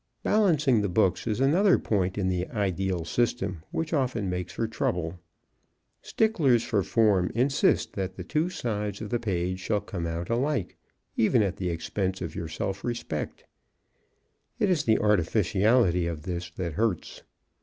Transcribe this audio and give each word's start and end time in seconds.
Balancing 0.23 0.81
the 0.81 0.89
books 0.89 1.27
is 1.27 1.39
another 1.39 1.77
point 1.77 2.17
in 2.17 2.27
the 2.27 2.47
ideal 2.47 3.05
system 3.05 3.61
which 3.69 3.93
often 3.93 4.31
makes 4.31 4.51
for 4.53 4.67
trouble. 4.67 5.19
Sticklers 6.01 6.63
for 6.63 6.81
form 6.81 7.31
insist 7.35 7.93
that 7.93 8.15
the 8.15 8.23
two 8.23 8.49
sides 8.49 8.99
of 8.99 9.11
the 9.11 9.19
page 9.19 9.59
shall 9.59 9.79
come 9.81 10.07
out 10.07 10.27
alike, 10.31 10.75
even 11.17 11.43
at 11.43 11.57
the 11.57 11.69
expense 11.69 12.19
of 12.19 12.33
your 12.33 12.47
self 12.49 12.83
respect. 12.83 13.45
It 14.57 14.71
is 14.71 14.85
the 14.85 14.97
artificiality 14.97 16.07
of 16.07 16.23
this 16.23 16.49
that 16.49 16.73
hurts. 16.73 17.21